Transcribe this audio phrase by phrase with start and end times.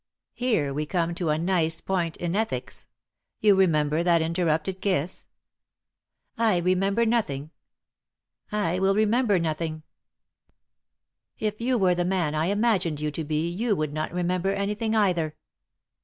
[0.33, 2.87] Here we come to a nice point in ethics.
[3.39, 5.27] You remember that interrupted kiss?"
[6.39, 7.51] "I remember nothing,
[8.51, 9.83] I will remember nothing—
[11.37, 14.51] if you were the ma n I imagined you to be you would not remember
[14.51, 15.35] anything either."